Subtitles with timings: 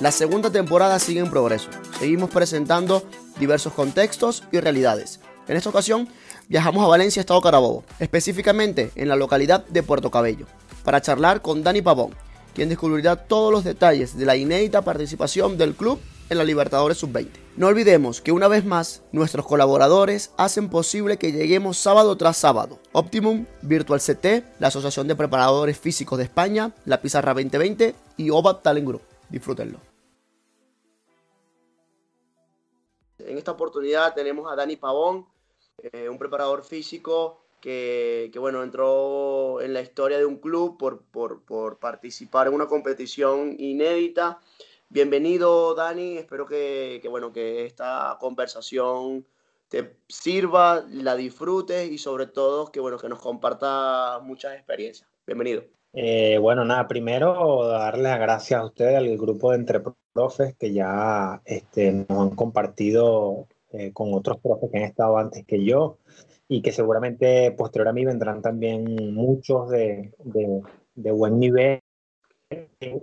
[0.00, 1.70] La segunda temporada sigue en progreso.
[2.00, 3.04] Seguimos presentando
[3.38, 5.20] diversos contextos y realidades.
[5.46, 6.08] En esta ocasión
[6.48, 10.46] viajamos a Valencia, Estado Carabobo, específicamente en la localidad de Puerto Cabello,
[10.84, 12.10] para charlar con Dani Pavón,
[12.54, 17.28] quien descubrirá todos los detalles de la inédita participación del club en la Libertadores Sub-20.
[17.56, 22.78] No olvidemos que una vez más, nuestros colaboradores hacen posible que lleguemos sábado tras sábado.
[22.92, 28.62] Optimum, Virtual CT, la Asociación de Preparadores Físicos de España, la Pizarra 2020 y OVAP
[28.62, 29.02] Talent Group.
[29.28, 29.78] Disfrútenlo.
[33.18, 35.26] En esta oportunidad tenemos a Dani Pavón,
[35.82, 41.78] eh, un preparador físico que, bueno, entró en la historia de un club por, por,
[41.78, 44.40] participar en una competición inédita.
[44.88, 46.18] Bienvenido, Dani.
[46.18, 49.24] Espero que, bueno, que esta conversación
[49.68, 55.08] te sirva, la disfrutes y sobre todo que, bueno, que nos comparta muchas experiencias.
[55.24, 55.62] Bienvenido.
[55.94, 59.80] Eh, bueno, nada, primero darle las gracias a ustedes, al grupo de entre
[60.12, 65.44] profes que ya este, nos han compartido eh, con otros profes que han estado antes
[65.46, 65.98] que yo
[66.48, 70.12] y que seguramente posterior a mí vendrán también muchos de,
[70.94, 71.80] de, buen nivel.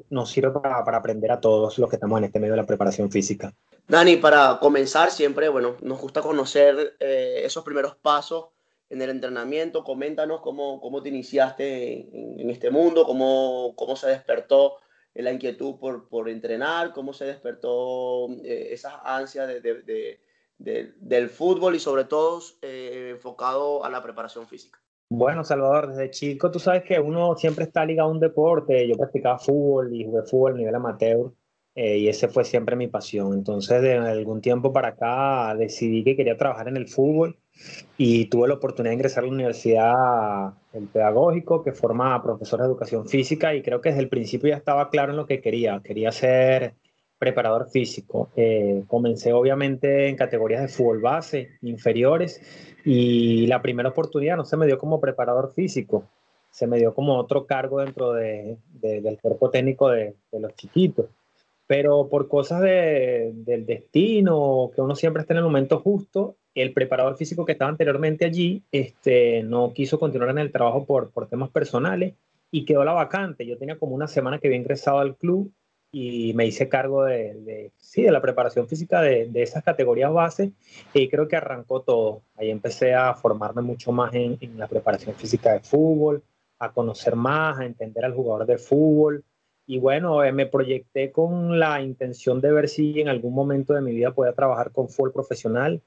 [0.09, 2.67] Nos sirve para, para, aprender a todos los que estamos en este medio de la
[2.67, 3.51] preparación física.
[3.87, 8.49] Dani, para comenzar siempre, bueno, nos gusta conocer eh, esos primeros pasos
[8.89, 9.83] en el entrenamiento.
[9.83, 12.07] Coméntanos cómo, cómo te iniciaste
[12.41, 14.75] en, este mundo, cómo, cómo se despertó
[15.15, 20.21] la inquietud por, por entrenar, cómo se despertó eh, esas ansias de, de, de,
[20.59, 24.79] del fútbol y sobre todo eh, enfocado a la preparación física.
[25.11, 28.87] Bueno, Salvador, desde chico tú sabes que uno siempre está ligado a un deporte.
[28.87, 31.31] Yo practicaba fútbol y jugué fútbol a nivel amateur
[31.75, 33.33] eh, y ese fue siempre mi pasión.
[33.33, 37.37] Entonces, de algún tiempo para acá decidí que quería trabajar en el fútbol
[37.97, 42.67] y tuve la oportunidad de ingresar a la universidad el pedagógico que forma profesor de
[42.67, 45.81] educación física y creo que desde el principio ya estaba claro en lo que quería.
[45.83, 46.75] Quería ser
[47.19, 48.29] preparador físico.
[48.35, 52.41] Eh, comencé obviamente en categorías de fútbol base, inferiores,
[52.85, 56.05] y la primera oportunidad no se me dio como preparador físico,
[56.49, 61.07] se me dio como otro cargo dentro de, del cuerpo técnico de, los chiquitos.
[61.67, 67.15] Pero por cosas del destino, que uno siempre está en el momento justo, el preparador
[67.15, 71.51] físico que estaba anteriormente allí este, no quiso continuar en el trabajo por, por temas
[71.51, 72.15] personales
[72.49, 73.45] y quedó la vacante.
[73.45, 75.51] Yo tenía como una semana que había ingresado al club
[75.91, 80.13] y me hice cargo de, de sí, de la preparación física de, de, esas categorías
[80.13, 80.51] base
[80.93, 82.21] y creo que arrancó todo.
[82.35, 86.23] Ahí empecé a formarme mucho más en, en, la preparación física de fútbol,
[86.59, 89.23] a conocer más, a entender al jugador de fútbol.
[89.65, 93.81] Y bueno, eh, me proyecté con la intención de ver si en algún momento de
[93.81, 95.81] mi vida podía trabajar con fútbol profesional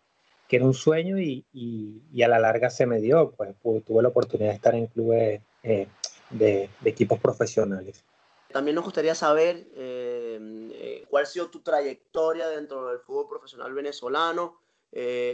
[0.52, 4.08] que era un sueño y, y, a la larga se me dio, pues, tuve la
[4.08, 5.86] oportunidad de estar en clubes eh,
[6.28, 8.04] de, de, equipos profesionales.
[8.52, 10.38] También nos gustaría saber eh,
[10.72, 14.58] eh, cuál ha sido tu trayectoria dentro del fútbol profesional venezolano,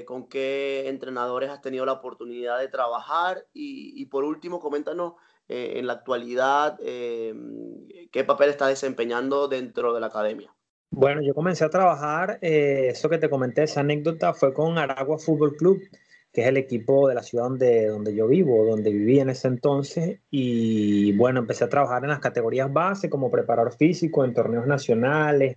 [0.07, 5.15] con qué entrenadores has tenido la oportunidad de trabajar y, y por último, coméntanos
[5.49, 10.55] en la actualidad qué papel estás desempeñando dentro de la academia.
[10.91, 15.19] Bueno, yo comencé a trabajar, eh, eso que te comenté, esa anécdota fue con Aragua
[15.19, 15.81] Fútbol Club,
[16.33, 19.49] que es el equipo de la ciudad donde, donde yo vivo, donde viví en ese
[19.49, 20.21] entonces.
[20.31, 25.57] Y bueno, empecé a trabajar en las categorías base como preparador físico en torneos nacionales,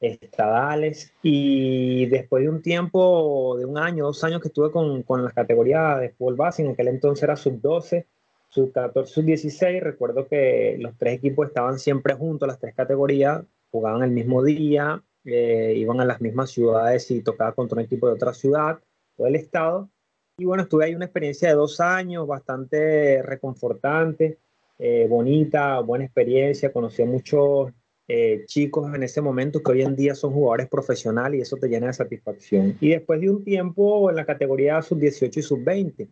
[0.00, 1.12] estadales.
[1.22, 5.32] Y después de un tiempo, de un año, dos años que estuve con, con las
[5.32, 8.04] categorías de fútbol base, en aquel entonces era sub-12,
[8.48, 9.80] sub-14, sub-16.
[9.80, 15.02] Recuerdo que los tres equipos estaban siempre juntos, las tres categorías jugaban el mismo día,
[15.24, 18.80] eh, iban a las mismas ciudades y tocaba contra un equipo de otra ciudad
[19.16, 19.90] o del estado.
[20.36, 24.38] Y bueno, estuve ahí una experiencia de dos años bastante reconfortante,
[24.78, 26.72] eh, bonita, buena experiencia.
[26.72, 27.72] Conocí a muchos
[28.08, 31.68] eh, chicos en ese momento que hoy en día son jugadores profesionales y eso te
[31.68, 32.76] llena de satisfacción.
[32.80, 36.08] Y después de un tiempo en la categoría sub-18 y sub-20,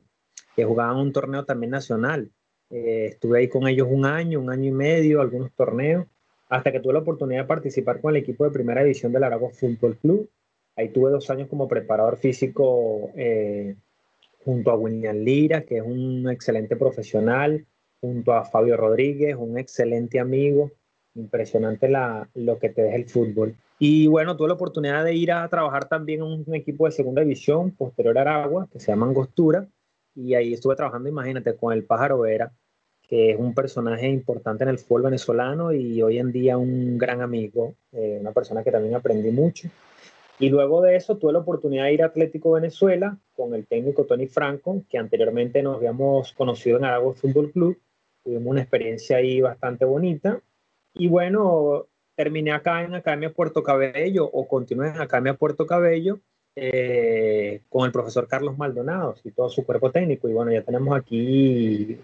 [0.55, 2.31] que jugaban un torneo también nacional.
[2.71, 6.07] estuve ahí con ellos un año, un año y medio, algunos torneos
[6.53, 9.49] hasta que tuve la oportunidad de participar con el equipo de primera división del Aragua
[9.51, 10.29] Fútbol Club.
[10.77, 13.77] Ahí tuve dos años como preparador físico eh,
[14.45, 17.67] junto a William Lira, que es un excelente profesional,
[18.01, 20.71] junto a Fabio Rodríguez, un excelente amigo.
[21.15, 23.55] Impresionante la, lo que te deja el fútbol.
[23.79, 27.21] Y bueno, tuve la oportunidad de ir a trabajar también en un equipo de segunda
[27.21, 29.67] división, posterior a Aragua, que se llama Angostura,
[30.15, 32.53] y ahí estuve trabajando, imagínate, con el Pájaro Vera,
[33.03, 37.21] que es un personaje importante en el fútbol venezolano y hoy en día un gran
[37.21, 39.69] amigo, eh, una persona que también aprendí mucho.
[40.43, 44.07] Y luego de eso tuve la oportunidad de ir a Atlético Venezuela con el técnico
[44.07, 47.79] Tony Franco, que anteriormente nos habíamos conocido en Aragua Fútbol Club.
[48.25, 50.43] Tuvimos una experiencia ahí bastante bonita.
[50.95, 51.87] Y bueno,
[52.17, 56.19] terminé acá en Academia Puerto Cabello o continué en Academia Puerto Cabello
[56.57, 60.29] eh, con el profesor Carlos Maldonado y todo su cuerpo técnico.
[60.29, 62.01] Y bueno, ya tenemos aquí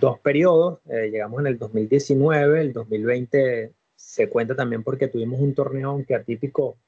[0.00, 0.78] dos periodos.
[0.88, 6.14] Eh, llegamos en el 2019, el 2020 se cuenta también porque tuvimos un torneo, aunque
[6.14, 6.78] atípico,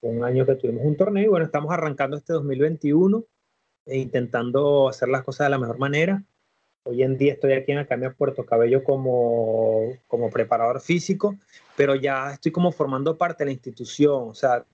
[0.00, 3.24] un año que tuvimos un torneo y bueno, estamos arrancando este 2021
[3.86, 6.22] e intentando hacer las cosas de la mejor manera.
[6.84, 11.36] Hoy en día estoy aquí en Academia Puerto Cabello como, como preparador físico,
[11.76, 14.64] pero ya estoy como formando parte de la institución, o sea,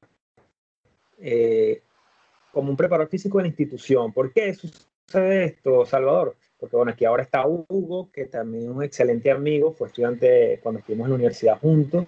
[1.19, 1.83] eh,
[2.53, 4.13] como un preparador físico de la institución.
[4.13, 6.37] ¿Por qué sucede esto, Salvador?
[6.59, 10.81] Porque bueno, aquí ahora está Hugo, que también es un excelente amigo, fue estudiante cuando
[10.81, 12.07] estuvimos en la universidad juntos,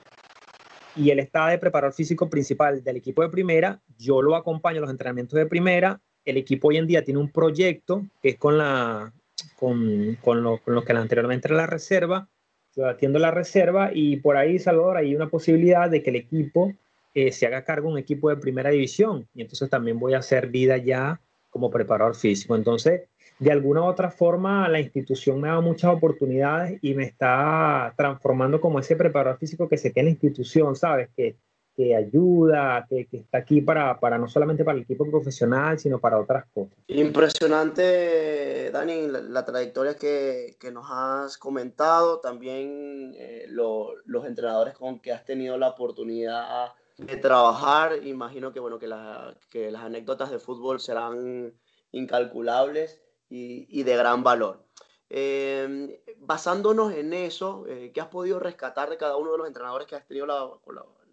[0.97, 4.83] y él está de preparador físico principal del equipo de primera, yo lo acompaño a
[4.83, 8.59] los entrenamientos de primera, el equipo hoy en día tiene un proyecto que es con,
[8.59, 9.13] la,
[9.57, 12.29] con, con, lo, con lo que anteriormente era la reserva,
[12.77, 16.73] yo atiendo la reserva y por ahí, Salvador, hay una posibilidad de que el equipo
[17.15, 19.29] eh, se haga cargo un equipo de primera división.
[19.35, 21.21] Y entonces también voy a hacer vida ya
[21.51, 22.57] como preparador físico.
[22.57, 23.03] Entonces,
[23.39, 27.93] de alguna u otra forma la institución me ha dado muchas oportunidades y me está
[27.97, 31.09] transformando como ese preparador físico que se queda en la institución, ¿sabes?
[31.17, 31.37] Que,
[31.77, 35.99] que ayuda, que, que, está aquí para, para no solamente para el equipo profesional, sino
[35.99, 36.79] para otras cosas.
[36.87, 44.75] Impresionante, Dani, la, la trayectoria que, que, nos has comentado, también eh, lo, los entrenadores
[44.75, 48.07] con que has tenido la oportunidad de trabajar.
[48.07, 51.53] Imagino que, bueno, que, la, que las anécdotas de fútbol serán
[51.91, 54.65] incalculables y, de gran valor.
[55.09, 59.87] Eh, basándonos en eso, eh, ¿qué has podido rescatar de cada uno de los entrenadores
[59.87, 60.51] que has tenido la,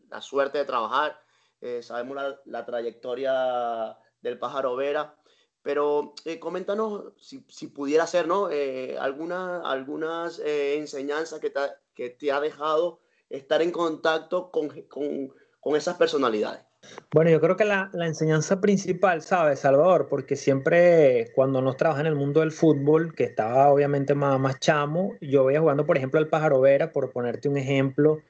[0.10, 1.19] la, suerte de trabajar?
[1.60, 5.16] Eh, sabemos la, la, trayectoria del pájaro Vera,
[5.62, 8.50] pero coméntanos si, si, pudiera ser, ¿no?
[9.00, 11.60] alguna, algunas enseñanzas que te,
[11.94, 16.66] que te, ha dejado estar en contacto con, con, con esas personalidades.
[17.13, 20.07] Bueno, yo creo que la, la, enseñanza principal, ¿sabes, Salvador?
[20.10, 24.60] Porque siempre cuando nos trabaja en el mundo del fútbol, que estaba obviamente más, más
[24.60, 28.22] chamo, yo veía jugando, por ejemplo, al Pájaro Vera, por ponerte un ejemplo,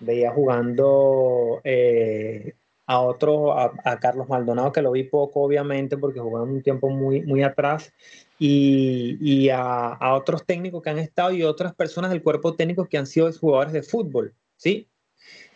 [0.00, 2.54] veía jugando eh,
[2.86, 7.22] a otro, a, Carlos Maldonado, que lo vi poco, obviamente, porque jugaba un tiempo muy,
[7.22, 7.92] muy atrás,
[8.38, 12.86] y, y a, a otros técnicos que han estado y otras personas del cuerpo técnico
[12.86, 14.88] que han sido jugadores de fútbol, ¿sí?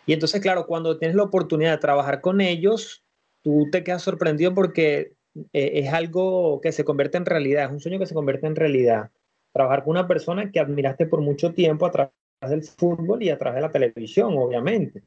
[0.06, 3.04] Y entonces, claro, cuando tienes la oportunidad de trabajar con ellos,
[3.42, 5.14] tú te quedas sorprendido porque
[5.52, 8.56] eh, es algo que se convierte en realidad, es un sueño que se convierte en
[8.56, 9.10] realidad.
[9.52, 12.12] Trabajar con una persona que admiraste por mucho tiempo a través
[12.48, 15.02] del fútbol y a través de la televisión, obviamente.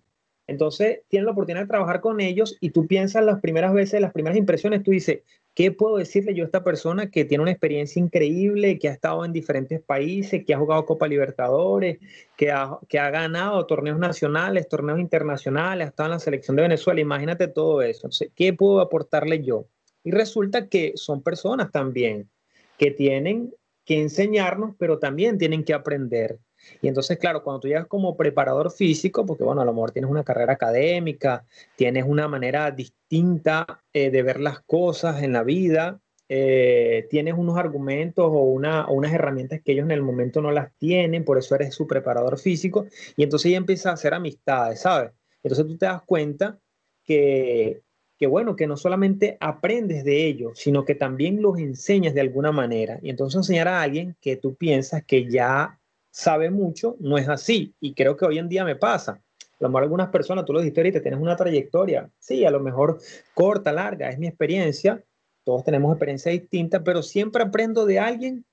[0.47, 4.11] Entonces, tienes la oportunidad de trabajar con ellos y tú piensas las primeras veces, las
[4.11, 5.21] primeras impresiones, tú dices,
[5.53, 9.23] ¿qué puedo decirle yo a esta persona que tiene una experiencia increíble, que ha estado
[9.25, 11.99] en diferentes países, que ha jugado Copa Libertadores,
[12.35, 16.63] que ha, que ha ganado torneos nacionales, torneos internacionales, ha estado en la selección de
[16.63, 17.01] Venezuela?
[17.01, 18.07] Imagínate todo eso.
[18.07, 19.67] Entonces, ¿qué puedo aportarle yo?
[20.03, 22.29] Y resulta que son personas también
[22.77, 23.53] que tienen
[23.85, 26.39] que enseñarnos, pero también tienen que aprender.
[26.81, 30.11] Y entonces, claro, cuando tú llegas como preparador físico, porque bueno, a lo mejor tienes
[30.11, 31.45] una carrera académica,
[31.75, 37.57] tienes una manera distinta eh, de ver las cosas en la vida, eh, tienes unos
[37.57, 41.37] argumentos o, una, o, unas herramientas que ellos en el momento no las tienen, por
[41.37, 45.11] eso eres su preparador físico, y entonces ya empiezas a hacer amistades, ¿sabes?
[45.43, 46.59] Entonces tú te das cuenta
[47.03, 47.83] que,
[48.17, 52.51] que bueno, que no solamente aprendes de ellos, sino que también los enseñas de alguna
[52.51, 52.99] manera.
[53.01, 55.79] Y entonces enseñar a alguien que tú piensas que ya
[56.13, 57.73] sabe mucho, no es así.
[57.81, 59.13] Y creo que hoy en día me pasa.
[59.13, 62.59] A lo mejor algunas personas, tú lo dijiste ahorita, tienes una trayectoria, sí, a lo
[62.59, 62.99] mejor
[63.33, 65.03] corta, larga, es mi experiencia,
[65.43, 68.45] todos tenemos experiencia distinta, pero siempre aprendo de alguien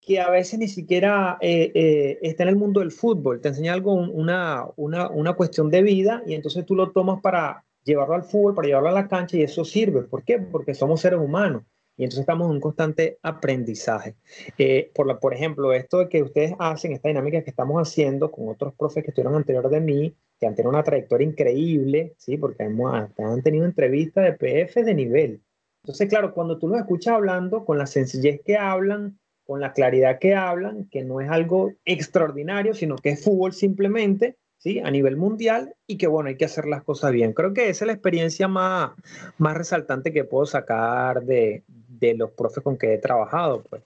[0.00, 3.74] que a veces ni siquiera eh, eh, está en el mundo del fútbol, te enseña
[3.74, 8.24] algo, una, una, una cuestión de vida y entonces tú lo tomas para llevarlo al
[8.24, 10.02] fútbol, para llevarlo a la cancha y eso sirve.
[10.02, 10.38] ¿Por qué?
[10.38, 11.64] Porque somos seres humanos
[12.00, 14.14] y entonces estamos en un constante aprendizaje.
[14.56, 18.30] Eh, por, la, por ejemplo, esto de que ustedes hacen, esta dinámica que estamos haciendo
[18.30, 22.38] con otros profes que estuvieron anterior de mí, que han tenido una trayectoria increíble, ¿sí?
[22.38, 25.42] porque hemos, han tenido entrevistas de PF de nivel.
[25.84, 30.18] Entonces, claro, cuando tú los escuchas hablando, con la sencillez que hablan, con la claridad
[30.18, 34.78] que hablan, que no es algo extraordinario, sino que es fútbol simplemente, ¿sí?
[34.78, 37.34] A nivel mundial y que bueno, hay que hacer las cosas bien.
[37.34, 38.92] Creo que esa es la experiencia más,
[39.36, 41.64] más resaltante que puedo sacar de,
[42.00, 43.82] de los profes con que he trabajado, pues.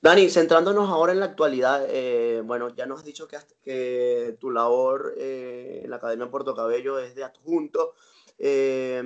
[0.00, 4.50] Dani, centrándonos ahora en la actualidad, eh, bueno, ya nos has dicho que, que tu
[4.50, 7.94] labor eh, en la Academia Puerto Cabello es de adjunto,
[8.38, 9.02] eh,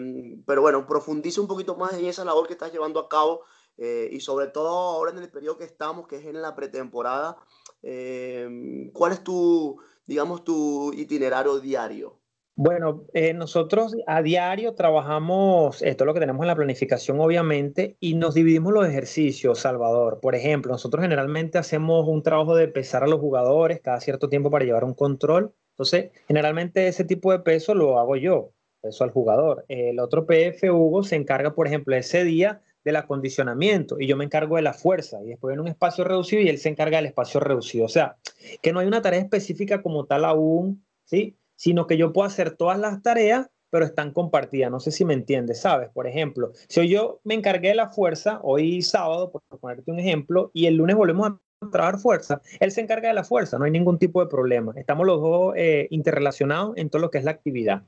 [0.47, 3.45] pero bueno, profundiza un poquito más en esa labor que estás llevando a cabo
[3.79, 7.39] y sobre todo ahora en el periodo que estamos, que es en la pretemporada,
[7.81, 12.20] ¿cuál es tu, digamos, tu itinerario diario?
[12.63, 17.97] Bueno, eh, nosotros a diario trabajamos, esto es lo que tenemos en la planificación obviamente,
[18.01, 20.21] y nos dividimos los ejercicios, Salvador.
[20.21, 24.51] Por ejemplo, nosotros generalmente hacemos un trabajo de pesar a los jugadores cada cierto tiempo
[24.51, 25.55] para llevar un control.
[25.71, 28.53] Entonces, generalmente ese tipo de peso lo hago yo,
[28.83, 29.65] peso al jugador.
[29.69, 34.27] El otro PF, Hugo, se encarga, por ejemplo, ese día del acondicionamiento y yo me
[34.27, 37.07] encargo de la fuerza y después en un espacio reducido y él se encarga del
[37.07, 37.87] espacio reducido.
[37.87, 38.19] O sea,
[38.61, 41.39] que no hay una tarea específica como tal aún, ¿sí?
[41.61, 44.71] Sino que yo puedo hacer todas las tareas, pero están compartidas.
[44.71, 45.91] No sé si me entiendes, ¿sabes?
[45.91, 49.99] Por ejemplo, si hoy yo me encargué de la fuerza, hoy sábado, por ponerte un
[49.99, 53.67] ejemplo, y el lunes volvemos a trabajar fuerza, él se encarga de la fuerza, no
[53.67, 54.73] hay ningún tipo de problema.
[54.75, 57.83] Estamos los dos eh, interrelacionados en todo lo que es la actividad.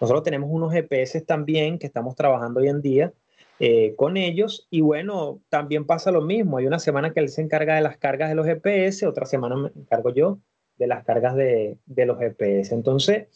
[0.00, 3.12] Nosotros tenemos unos GPS también que estamos trabajando hoy en día
[3.60, 6.56] eh, con ellos y bueno, también pasa lo mismo.
[6.56, 9.54] Hay una semana que él se encarga de las cargas de los GPS, otra semana
[9.54, 10.38] me encargo yo
[10.78, 12.74] de las cargas de, los GPS.
[12.74, 13.26] Entonces,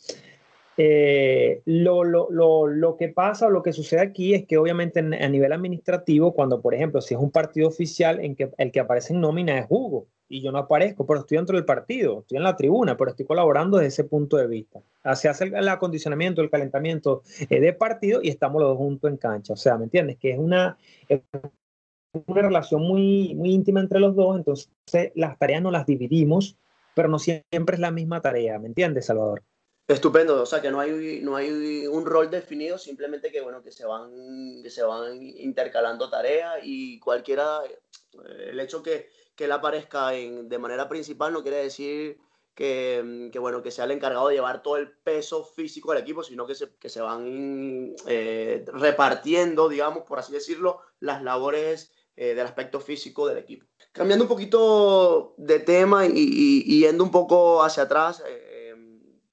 [0.76, 6.32] eh, lo, que pasa o lo que sucede aquí es que obviamente a nivel administrativo,
[6.32, 9.58] cuando por ejemplo, si es un partido oficial en que el que aparece en nómina
[9.58, 12.96] es Hugo y yo no aparezco, pero estoy dentro del partido, estoy en la tribuna,
[12.96, 14.80] pero estoy colaborando desde ese punto de vista.
[15.14, 19.18] Se hace el, acondicionamiento, el calentamiento eh, de partido y estamos los dos juntos en
[19.18, 19.52] cancha.
[19.52, 20.16] O sea, ¿me entiendes?
[20.16, 20.78] Que es una,
[22.26, 24.70] una relación muy, muy íntima entre los dos, entonces
[25.14, 26.56] las tareas no las dividimos
[26.94, 29.42] pero no siempre es la misma tarea, ¿me entiendes, Salvador?
[29.88, 33.72] Estupendo, o sea que no hay, no hay un rol definido, simplemente que bueno, que
[33.72, 37.61] se van, que se van intercalando tareas y cualquiera,
[38.46, 42.18] el hecho que, que él aparezca en, de manera principal no quiere decir
[42.54, 46.22] que, que, bueno, que sea el encargado de llevar todo el peso físico del equipo,
[46.22, 52.34] sino que se, que se van eh, repartiendo, digamos, por así decirlo, las labores eh,
[52.34, 53.66] del aspecto físico del equipo.
[53.92, 58.75] Cambiando un poquito de tema y, yendo un poco hacia atrás, eh,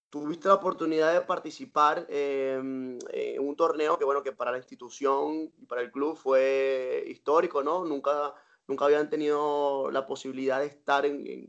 [0.09, 2.99] tuviste la oportunidad de participar en
[3.39, 7.85] un torneo que, bueno, que para la institución y para el club fue histórico, ¿no?
[7.85, 8.33] Nunca,
[8.67, 11.47] nunca habían tenido la posibilidad de estar en,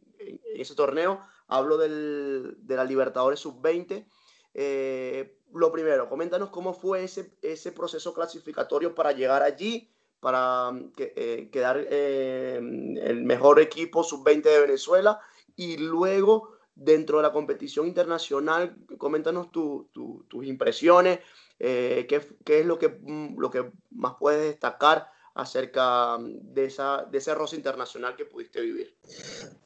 [0.54, 1.20] ese torneo.
[1.48, 4.06] Hablo del, de la Libertadores Sub-20.
[4.54, 9.90] Eh, lo primero, coméntanos cómo fue ese, ese proceso clasificatorio para llegar allí
[10.20, 15.20] para mm, eh, quedar eh, el mejor equipo sub-20 de Venezuela
[15.56, 21.18] y luego dentro de la competición internacional, coméntanos tus impresiones,
[21.58, 26.64] eh, qué, qué, es lo que, mm, lo que más puedes destacar acerca mm, de,
[26.66, 28.94] esa, de ese roce internacional que pudiste vivir.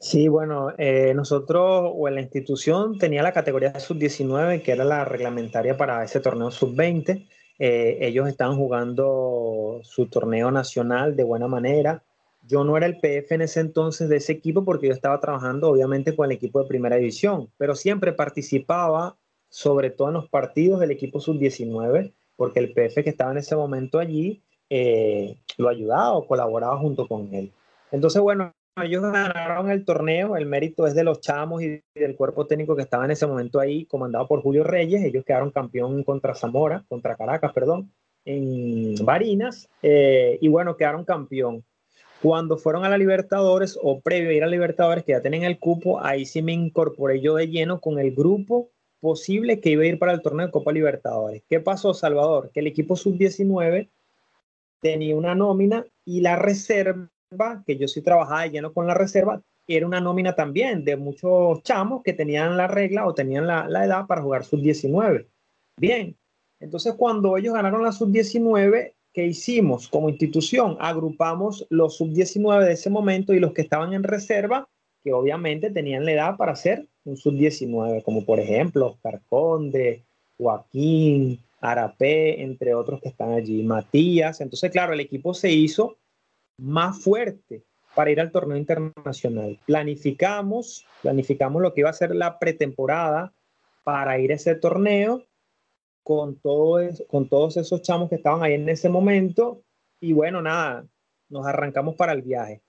[0.00, 0.72] Sí, bueno,
[1.14, 6.20] nosotros o en la institución tenía la categoría sub-19, que era la reglamentaria para ese
[6.20, 7.28] torneo sub-20.
[7.58, 12.02] Eh, ellos estaban jugando su torneo nacional de buena manera.
[12.46, 15.70] Yo no era el PF en ese entonces de ese equipo porque yo estaba trabajando
[15.70, 19.16] obviamente con el equipo de primera división, pero siempre participaba
[19.48, 23.56] sobre todo en los partidos del equipo sub-19 porque el PF que estaba en ese
[23.56, 27.52] momento allí eh, lo ayudaba o colaboraba junto con él.
[27.92, 28.52] Entonces, bueno,
[28.82, 32.82] ellos ganaron el torneo, el mérito es de los chamos y del cuerpo técnico que
[32.82, 35.04] estaba en ese momento ahí, comandado por Julio Reyes.
[35.04, 37.92] Ellos quedaron campeón contra Zamora, contra Caracas, perdón,
[38.24, 41.64] en Barinas, eh, y bueno, quedaron campeón.
[42.20, 45.58] Cuando fueron a la Libertadores o previo a ir a Libertadores, que ya tenían el
[45.58, 49.86] cupo, ahí sí me incorporé yo de lleno con el grupo posible que iba a
[49.86, 51.42] ir para el torneo de Copa Libertadores.
[51.48, 52.50] ¿Qué pasó, Salvador?
[52.52, 53.90] Que el equipo sub-19
[54.80, 57.10] tenía una nómina y la reserva
[57.66, 62.02] que yo sí trabajaba lleno con la reserva, era una nómina también de muchos chamos
[62.02, 65.26] que tenían la regla o tenían la, edad para jugar sub-19.
[65.78, 66.16] Bien,
[66.60, 70.76] entonces cuando ellos ganaron la sub-19, ¿qué hicimos como institución?
[70.80, 74.68] Agrupamos los sub-19 de ese momento y los que estaban en reserva,
[75.02, 80.04] que obviamente tenían la edad para ser un sub-19, como por ejemplo Oscar Conde,
[80.36, 84.40] Joaquín, Arapé, entre otros que están allí, Matías.
[84.40, 85.96] Entonces, claro, el equipo se hizo
[86.58, 89.58] más fuerte para ir al torneo internacional.
[89.66, 93.32] Planificamos, planificamos lo que iba a ser la pretemporada
[93.84, 95.24] para ir a ese torneo
[96.02, 99.62] con, todo con todos esos chamos que estaban ahí en ese momento.
[100.00, 100.86] Y bueno, nada,
[101.28, 102.62] nos arrancamos para el viaje.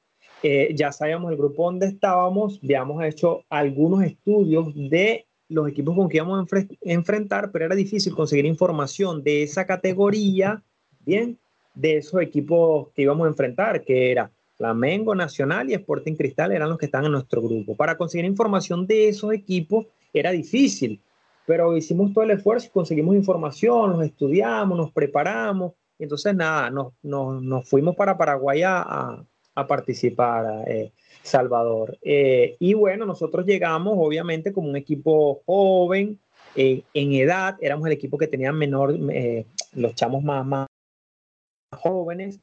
[0.44, 6.10] Eh, ya sabíamos el grupo donde estábamos, habíamos hecho algunos estudios de los equipos con
[6.10, 10.64] que íbamos a enfrentar, pero era difícil conseguir información de esa categoría,
[11.00, 11.40] bien,
[11.76, 16.70] de esos equipos que íbamos a enfrentar, que era Flamengo Nacional y Sporting Cristal eran
[16.70, 17.76] los que estaban en nuestro grupo.
[17.76, 21.02] Para conseguir información de esos equipos era difícil,
[21.46, 25.74] pero hicimos todo el esfuerzo y conseguimos información, nos estudiamos, nos preparamos.
[26.00, 29.24] Y entonces, nada, nos, nos, fuimos para Paraguay a,
[29.56, 30.92] a, participar, eh,
[31.22, 31.98] Salvador.
[32.02, 36.20] Eh, y bueno, nosotros llegamos, obviamente, como un equipo joven,
[36.56, 38.98] eh, en edad, éramos el equipo que tenía menor,
[39.74, 40.68] los chamos más, más
[41.76, 42.40] jóvenes.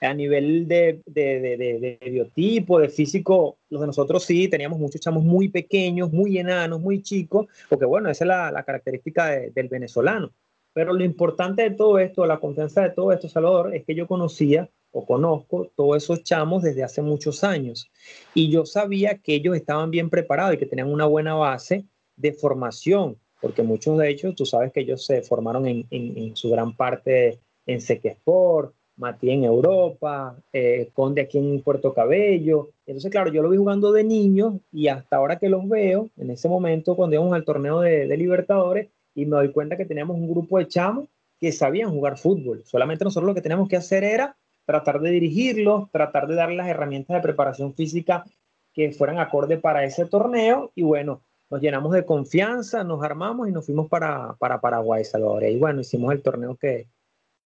[0.00, 5.00] a nivel de, de, de, de, biotipo, de físico, los de nosotros sí, teníamos muchos
[5.00, 9.68] chamos muy pequeños, muy enanos, muy chicos, porque bueno, esa es la, la característica del
[9.68, 10.32] venezolano.
[10.74, 14.06] Pero lo importante de todo esto, la confianza de todo esto, Salvador, es que yo
[14.06, 17.90] conocía o conozco todos esos chamos desde hace muchos años.
[18.34, 21.84] Y yo sabía que ellos estaban bien preparados y que tenían una buena base
[22.16, 26.48] de formación, porque muchos de ellos, tú sabes que ellos se formaron en, en, su
[26.48, 32.70] gran parte en Sequesport, Mati en Europa, eh, Conde aquí en Puerto Cabello.
[32.86, 36.30] Entonces, claro, yo lo vi jugando de niño y hasta ahora que los veo, en
[36.30, 40.16] ese momento cuando íbamos al torneo de, de Libertadores, y me doy cuenta que teníamos
[40.16, 41.06] un grupo de chamos
[41.40, 42.62] que sabían jugar fútbol.
[42.64, 46.68] Solamente nosotros lo que teníamos que hacer era tratar de dirigirlos, tratar de darles las
[46.68, 48.24] herramientas de preparación física
[48.72, 53.52] que fueran acorde para ese torneo y bueno, nos llenamos de confianza, nos armamos y
[53.52, 55.44] nos fuimos para, para Paraguay, Salvador.
[55.44, 56.88] Y bueno, hicimos el torneo que,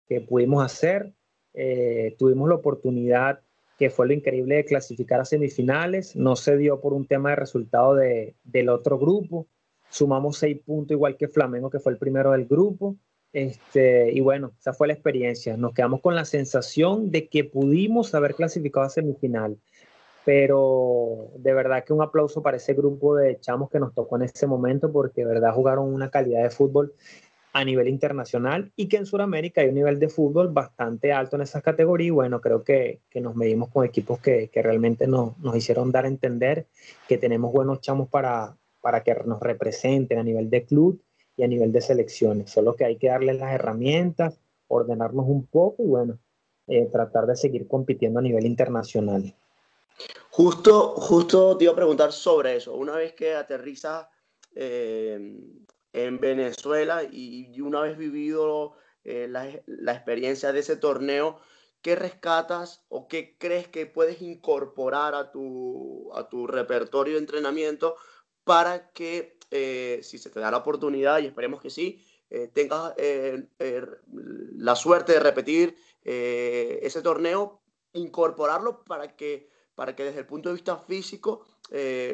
[0.07, 1.13] que pudimos hacer.
[1.53, 3.41] Eh, tuvimos la oportunidad,
[3.77, 6.15] que fue lo increíble, de clasificar a semifinales.
[6.15, 9.47] No se dio por un tema de resultado de, del otro grupo
[9.89, 12.95] sumamos seis puntos igual que Flamengo, que fue el primero del grupo.
[13.33, 15.57] Este, y bueno, esa fue la experiencia.
[15.57, 19.57] Nos quedamos con la sensación de que pudimos haber clasificado a semifinal.
[20.25, 24.23] Pero de verdad que un aplauso para ese grupo de chamos que nos tocó en
[24.23, 26.93] ese momento, porque de verdad jugaron una calidad de fútbol
[27.59, 31.41] a nivel internacional y que en Sudamérica hay un nivel de fútbol bastante alto en
[31.41, 32.07] esas categorías.
[32.07, 35.91] Y bueno, creo que, que nos medimos con equipos que, que realmente nos, nos hicieron
[35.91, 36.67] dar a entender
[37.07, 41.01] que tenemos buenos chamos para, para que nos representen a nivel de club
[41.35, 42.51] y a nivel de selecciones.
[42.51, 46.20] Solo que hay que darles las herramientas, ordenarnos un poco y bueno,
[46.67, 49.33] eh, tratar de seguir compitiendo a nivel internacional.
[50.29, 52.75] Justo, justo te iba a preguntar sobre eso.
[52.75, 54.07] Una vez que aterrizas
[54.53, 55.39] eh,
[56.05, 61.40] en Venezuela y, una vez vivido eh, la, la, experiencia de ese torneo,
[61.81, 67.96] ¿qué rescatas o qué crees que puedes incorporar a tu, a tu repertorio de entrenamiento
[68.44, 72.94] para que eh, si se te da la oportunidad, y esperemos que sí, eh, tengas
[73.57, 77.62] la suerte de repetir ese torneo,
[77.94, 81.46] incorporarlo para que, para que desde el punto de vista físico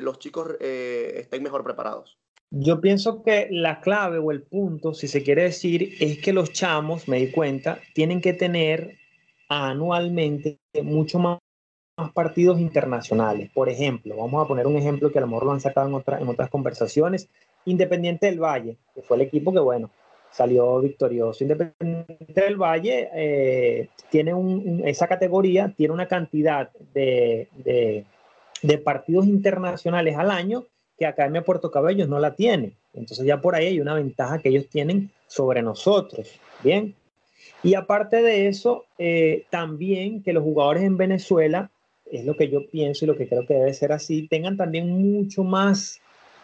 [0.02, 2.23] los chicos estén mejor preparados.
[2.56, 6.52] Yo pienso que la clave o el punto, si se quiere decir, es que los
[6.52, 8.96] chamos, me di cuenta, tienen que tener
[9.50, 11.40] anualmente mucho más
[12.14, 13.50] partidos internacionales.
[13.56, 16.22] Por ejemplo, vamos a poner un ejemplo que a lo mejor lo han sacado en,
[16.22, 17.28] en otras conversaciones.
[17.66, 19.90] Independiente del Valle, que fue el equipo que, bueno,
[20.30, 21.44] salió victorioso.
[21.44, 27.48] Independiente del Valle eh, tiene un, esa categoría, tiene una cantidad de,
[28.62, 30.66] de, partidos internacionales al año
[31.04, 32.72] que Academia Puerto Cabellos no la tiene.
[32.94, 36.40] Entonces ya por ahí hay una ventaja que ellos tienen sobre nosotros.
[36.64, 36.96] Bien.
[37.62, 41.70] Y aparte de eso, eh, también que los jugadores en Venezuela
[42.10, 44.88] es lo que yo pienso y lo que creo que debe ser así, tengan también
[44.88, 46.00] mucho más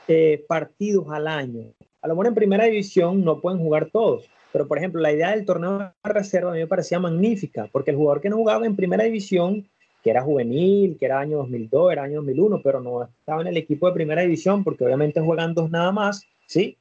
[0.08, 1.72] eh, partidos al año.
[2.02, 5.32] A lo mejor en primera división no pueden jugar todos, pero por ejemplo, la idea
[5.32, 8.66] del torneo de reserva a mí me parecía magnífica, porque el jugador que no jugaba
[8.66, 9.68] en primera división,
[10.04, 13.58] que era juvenil, que era año 2002, era año 2001, pero no estaba en el
[13.58, 16.78] equipo de primera división, porque obviamente juegan dos nada más, ¿sí?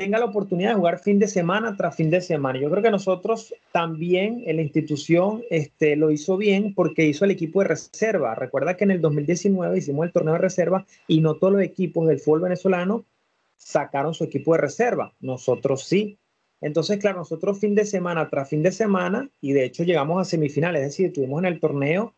[0.00, 2.60] tenga la oportunidad de jugar fin de semana tras fin de semana.
[2.60, 7.30] Yo creo que nosotros también en la institución este, lo hizo bien porque hizo el
[7.30, 8.34] equipo de reserva.
[8.34, 12.06] Recuerda que en el 2019 hicimos el torneo de reserva y no todos los equipos
[12.08, 13.06] del fútbol venezolano
[13.56, 15.14] sacaron su equipo de reserva.
[15.20, 16.18] Nosotros sí.
[16.60, 20.26] Entonces, claro, nosotros fin de semana tras fin de semana y de hecho llegamos a
[20.26, 22.12] semifinales, es decir, estuvimos en el torneo,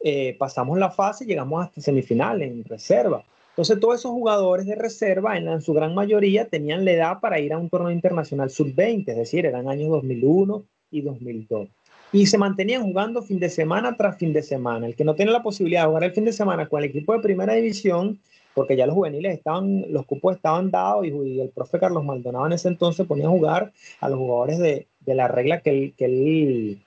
[0.00, 3.24] eh, pasamos la fase y llegamos hasta semifinales en reserva.
[3.50, 7.52] Entonces, todos esos jugadores de reserva, en, su gran mayoría, tenían la edad para ir
[7.52, 11.68] a un torneo internacional sub-20, es decir, eran años 2001 y 2002.
[12.12, 14.86] Y se mantenían jugando fin de semana tras fin de semana.
[14.86, 17.12] El que no tiene la posibilidad de jugar el fin de semana con el equipo
[17.12, 18.20] de primera división,
[18.54, 22.52] porque ya los juveniles estaban, los cupos estaban dados y, el profe Carlos Maldonado en
[22.52, 26.04] ese entonces ponía a jugar a los jugadores de, de la regla que él, que,
[26.04, 26.78] él,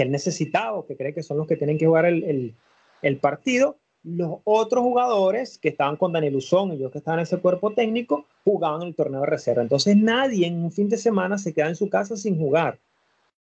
[0.00, 2.54] que él necesitaba o que cree que son los que tienen que jugar el,
[3.02, 7.24] el, partido los otros jugadores que estaban con Daniel Uzón y yo que estaban en
[7.24, 9.60] ese cuerpo técnico jugaban el torneo de reserva.
[9.60, 12.78] Entonces nadie en un fin de semana se queda en su casa sin jugar.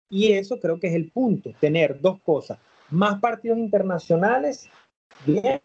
[0.09, 2.59] Y eso creo que es el punto, tener dos cosas,
[2.89, 4.67] más partidos internacionales,
[5.25, 5.61] bien,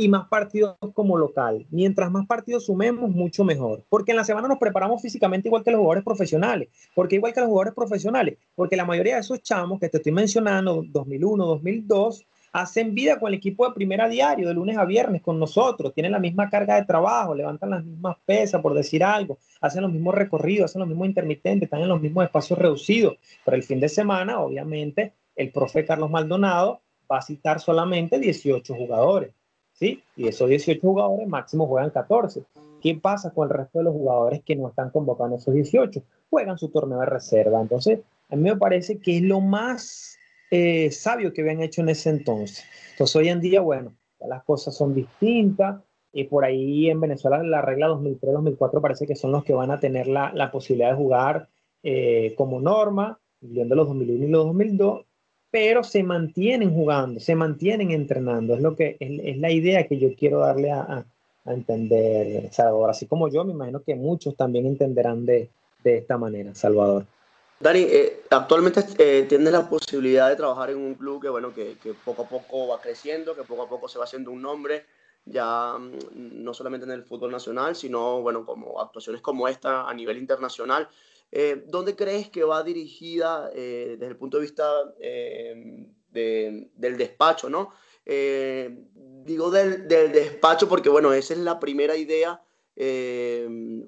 [0.00, 1.66] y más partidos como local.
[1.70, 3.84] Mientras más partidos sumemos, mucho mejor.
[3.90, 6.68] Porque en la semana nos preparamos físicamente igual que los jugadores profesionales.
[6.94, 8.38] porque igual que los jugadores profesionales?
[8.54, 13.28] Porque la mayoría de esos chamos que te estoy mencionando, 2001, 2002, hacen vida con
[13.28, 16.76] el equipo de primera diario, de lunes a viernes con nosotros, tienen la misma carga
[16.76, 20.88] de trabajo, levantan las mismas pesas, por decir algo, hacen los mismos recorridos, hacen los
[20.88, 23.18] mismos intermitentes, están en los mismos espacios reducidos.
[23.44, 28.74] Pero el fin de semana, obviamente, el profe Carlos Maldonado va a citar solamente 18
[28.74, 29.34] jugadores.
[29.80, 30.02] ¿Sí?
[30.16, 32.42] Y esos 18 jugadores máximo juegan 14.
[32.80, 36.02] ¿Qué pasa con el resto de los jugadores que no están convocando esos 18?
[36.30, 37.60] Juegan su torneo de reserva.
[37.60, 40.18] Entonces, a mí me parece que es lo más
[40.50, 42.64] eh, sabio que habían hecho en ese entonces.
[42.92, 45.80] Entonces, hoy en día, bueno, las cosas son distintas.
[46.12, 49.78] Y por ahí en Venezuela la regla 2003-2004 parece que son los que van a
[49.78, 51.48] tener la, la posibilidad de jugar
[51.84, 55.06] eh, como norma, viendo los 2001 y los 2002,
[55.50, 58.54] pero se mantienen jugando, se mantienen entrenando.
[58.54, 61.04] Es, lo que, es, la idea que yo quiero darle a,
[61.44, 62.90] a, entender, Salvador.
[62.90, 65.48] Así como yo, me imagino que muchos también entenderán de,
[65.82, 67.04] de esta manera, Salvador.
[67.58, 71.76] Dani, eh, actualmente eh, tienes la posibilidad de trabajar en un club que, bueno, que,
[71.82, 74.86] que, poco a poco va creciendo, que poco a poco se va haciendo un nombre,
[75.26, 79.92] ya mm, no solamente en el fútbol nacional, sino, bueno, como actuaciones como esta a
[79.92, 80.88] nivel internacional.
[81.32, 87.48] Eh, ¿Dónde crees que va dirigida eh, desde el punto de vista eh, del despacho,
[87.48, 87.70] no?
[88.04, 92.42] digo del, despacho porque, bueno, esa es la primera idea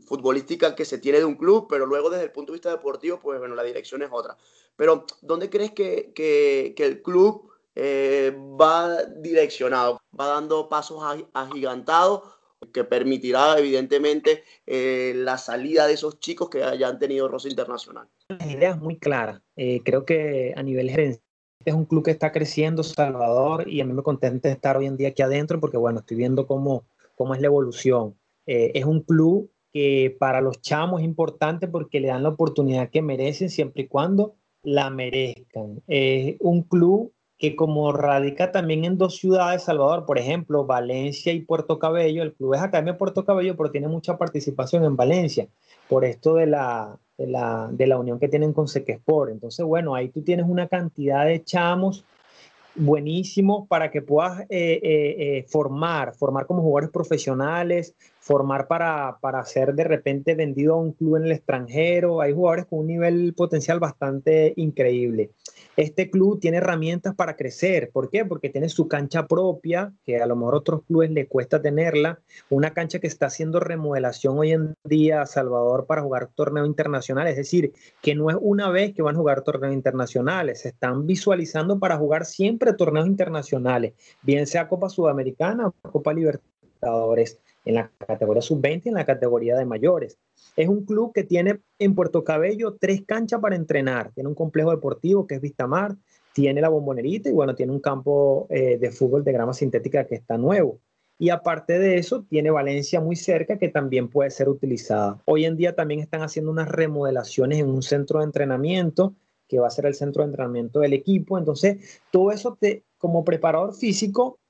[0.06, 3.18] futbolística que se tiene de un club, pero luego desde el punto de vista deportivo,
[3.18, 4.36] pues, bueno, la dirección es otra.
[4.76, 10.00] Pero, ¿dónde crees que, que, que el club va direccionado?
[10.18, 11.02] ¿Va dando pasos
[11.32, 12.22] agigantados
[12.72, 18.08] que permitirá evidentemente eh, la salida de esos chicos que hayan tenido rosa internacional.
[18.28, 19.42] La idea es muy clara.
[19.56, 21.22] Eh, creo que a nivel gerencial
[21.64, 24.96] es un club que está creciendo, Salvador, y a mí me contenta estar hoy en
[24.96, 26.84] día aquí adentro porque, bueno, estoy viendo cómo,
[27.16, 28.16] cómo es la evolución.
[28.46, 32.90] Eh, es un club que para los chamos es importante porque le dan la oportunidad
[32.90, 35.82] que merecen siempre y cuando la merezcan.
[35.86, 41.40] Es un club que como radica también en dos ciudades, Salvador, por ejemplo, Valencia y
[41.40, 45.48] Puerto Cabello, el club es Academia Puerto Cabello, pero tiene mucha participación en Valencia,
[45.88, 49.32] por esto de la, de la, de la unión que tienen con Sequesport.
[49.32, 52.04] Entonces, bueno, ahí tú tienes una cantidad de chamos
[52.74, 59.44] buenísimos para que puedas eh, eh, eh, formar, formar como jugadores profesionales, formar para, para
[59.44, 62.20] ser de repente vendido a un club en el extranjero.
[62.20, 65.32] Hay jugadores con un nivel potencial bastante increíble.
[65.76, 67.90] Este club tiene herramientas para crecer.
[67.92, 68.24] ¿Por qué?
[68.24, 72.20] Porque tiene su cancha propia, que a lo mejor a otros clubes le cuesta tenerla.
[72.48, 77.26] Una cancha que está haciendo remodelación hoy en día, Salvador, para jugar torneo internacional.
[77.26, 80.60] Es decir, que no es una vez que van a jugar torneos internacionales.
[80.60, 87.40] Se están visualizando para jugar siempre torneos internacionales, bien sea Copa Sudamericana o Copa Libertadores
[87.64, 90.18] en la categoría sub-20 y en la categoría de mayores.
[90.56, 94.12] Es un club que tiene en Puerto Cabello tres canchas para entrenar.
[94.12, 95.96] Tiene un complejo deportivo que es Vistamar,
[96.32, 100.14] tiene la bombonerita y bueno, tiene un campo eh, de fútbol de grama sintética que
[100.14, 100.80] está nuevo.
[101.18, 105.22] Y aparte de eso, tiene Valencia muy cerca que también puede ser utilizada.
[105.24, 109.14] Hoy en día también están haciendo unas remodelaciones en un centro de entrenamiento
[109.46, 111.38] que va a ser el centro de entrenamiento del equipo.
[111.38, 114.40] Entonces, todo eso te, como preparador físico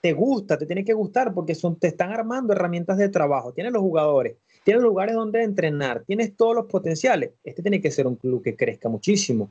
[0.00, 3.52] te gusta, te tiene que gustar porque son, te están armando herramientas de trabajo.
[3.52, 7.32] Tienes los jugadores, tienes lugares donde entrenar, tienes todos los potenciales.
[7.44, 9.50] Este tiene que ser un club que crezca muchísimo.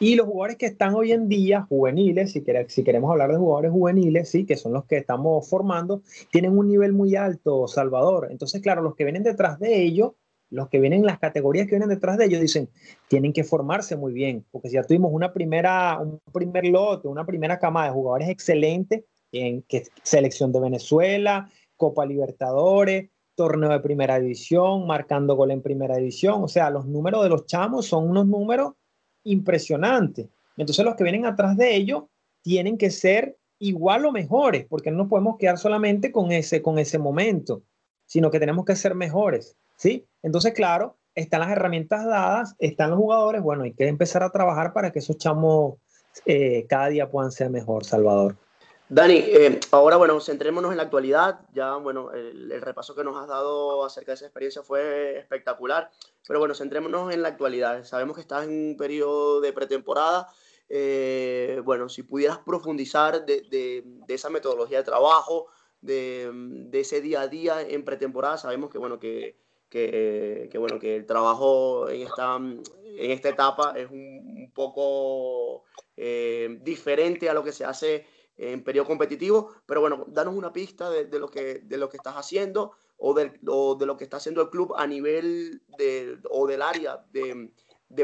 [0.00, 3.72] Y los jugadores que están hoy en día, juveniles, si, si queremos hablar de jugadores
[3.72, 8.28] juveniles, sí, que son los que estamos formando, tienen un nivel muy alto, Salvador.
[8.30, 10.12] Entonces, claro, los que vienen detrás de ellos,
[10.50, 12.70] los que vienen, las categorías que vienen detrás de ellos, dicen,
[13.08, 17.58] tienen que formarse muy bien, porque ya tuvimos una primera, un primer lote, una primera
[17.58, 24.86] cama de jugadores excelentes, en que, selección de Venezuela, Copa Libertadores, torneo de primera división,
[24.86, 26.42] marcando gol en primera división.
[26.42, 28.72] O sea, los números de los chamos son unos números
[29.24, 30.28] impresionantes.
[30.56, 32.04] Entonces los que vienen atrás de ellos
[32.42, 36.78] tienen que ser igual o mejores, porque no nos podemos quedar solamente con ese, con
[36.78, 37.62] ese momento,
[38.06, 40.06] sino que tenemos que ser mejores, ¿sí?
[40.22, 44.72] Entonces, claro, están las herramientas dadas, están los jugadores, bueno, hay que empezar a trabajar
[44.72, 45.74] para que esos chamos
[46.24, 48.36] eh, cada día puedan ser mejor, Salvador.
[48.90, 51.40] Dani, eh, ahora bueno, centrémonos en la actualidad.
[51.52, 55.90] Ya, bueno, el, repaso que nos has dado acerca de esa experiencia fue espectacular.
[56.26, 57.84] Pero bueno, centrémonos en la actualidad.
[57.84, 60.28] Sabemos que estás en un periodo de pretemporada.
[60.70, 65.48] Eh, bueno, si pudieras profundizar de, de, esa metodología de trabajo,
[65.82, 69.36] de, de, ese día a día en pretemporada, sabemos que, bueno, que,
[69.68, 75.64] que, bueno, que el trabajo en esta, en esta etapa es un, un poco
[75.96, 78.06] eh, diferente a lo que se hace
[78.38, 82.14] en periodo competitivo, pero bueno, danos una pista de, lo, que, de lo que estás
[82.14, 86.62] haciendo o de, de, lo que está haciendo el club a nivel de, o del
[86.62, 87.50] área de,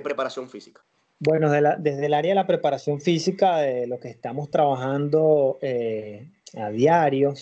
[0.02, 0.84] preparación física.
[1.20, 6.70] Bueno, desde el área de la preparación física, de lo que estamos trabajando eh, a
[6.70, 7.34] diario,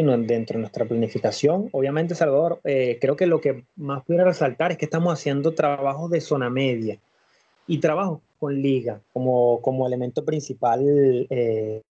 [0.00, 1.68] dentro de nuestra planificación.
[1.72, 6.10] Obviamente, Salvador, eh, creo que lo que más pudiera resaltar es que estamos haciendo trabajos
[6.10, 6.98] de zona media
[7.66, 11.82] y trabajos con liga como, como elemento principal eh,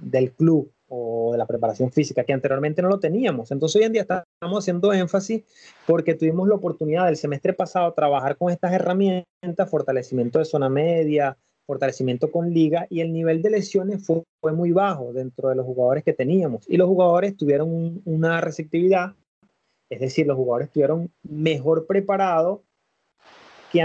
[0.00, 3.50] del club o de la preparación física, que anteriormente no lo teníamos.
[3.52, 5.44] Entonces hoy en día estamos haciendo énfasis
[5.86, 11.38] porque tuvimos la oportunidad del semestre pasado trabajar con estas herramientas, fortalecimiento de zona media,
[11.70, 16.02] fortalecimiento con liga y el nivel de lesiones fue, muy bajo dentro de los jugadores
[16.02, 16.68] que teníamos.
[16.68, 19.14] Y los jugadores tuvieron una receptividad,
[19.88, 22.62] es decir, los jugadores estuvieron mejor preparados
[23.70, 23.82] que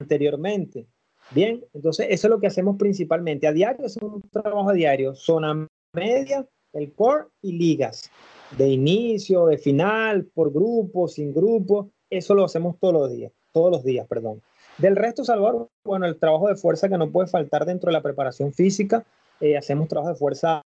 [0.00, 0.86] anteriormente.
[1.30, 3.46] Bien, entonces eso es lo que hacemos principalmente.
[3.46, 8.10] A diario es un trabajo a diario, zona media, el core y ligas.
[8.56, 11.90] De inicio, de final, por grupo, sin grupo.
[12.08, 14.40] Eso lo hacemos todos los días, todos los días, perdón.
[14.78, 18.02] Del resto, Salvador, bueno, el trabajo de fuerza que no puede faltar dentro de la
[18.02, 19.04] preparación física.
[19.40, 20.62] Eh, hacemos trabajo de fuerza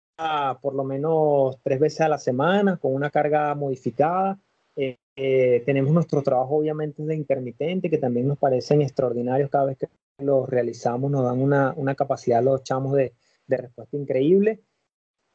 [0.62, 4.38] por lo menos tres veces a la semana con una carga modificada.
[4.76, 9.78] Eh, eh, tenemos nuestro trabajo obviamente de intermitente que también nos parecen extraordinarios cada vez
[9.78, 9.88] que
[10.22, 13.14] los realizamos, nos dan una, una capacidad los chamos de,
[13.48, 14.62] de respuesta increíble.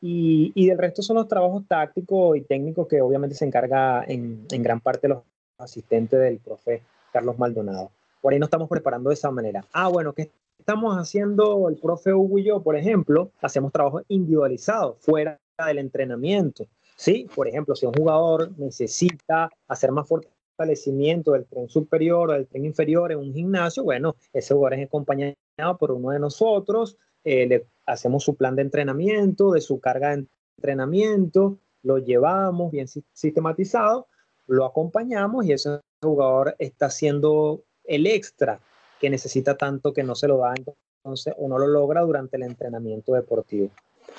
[0.01, 4.46] Y, y, del resto son los trabajos tácticos y técnicos que obviamente se encarga en,
[4.51, 5.22] en gran parte los
[5.59, 7.90] asistentes del profe Carlos Maldonado
[8.27, 9.64] por ahí nos estamos preparando de esa manera.
[9.72, 13.31] Ah, bueno, ¿qué estamos haciendo el profe Hugo y yo, por ejemplo?
[13.40, 16.66] Hacemos trabajo individualizado, fuera del entrenamiento.
[16.96, 17.29] ¿sí?
[17.33, 20.09] Por ejemplo, si un jugador necesita hacer más
[20.57, 24.87] fortalecimiento del tren superior o del tren inferior en un gimnasio, bueno, ese jugador es
[24.87, 25.37] acompañado
[25.79, 30.27] por uno de nosotros, eh, le hacemos su plan de entrenamiento, de su carga de
[30.57, 34.07] entrenamiento, lo llevamos bien sistematizado,
[34.47, 38.61] lo acompañamos y ese jugador está haciendo el extra
[39.01, 42.45] que necesita tanto que no se lo da entonces o no lo logra durante el
[42.45, 43.71] entrenamiento deportivo.